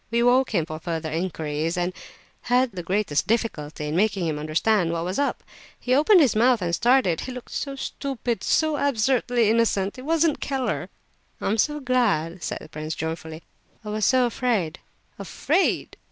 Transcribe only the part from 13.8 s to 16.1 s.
"I was so afraid." "Afraid!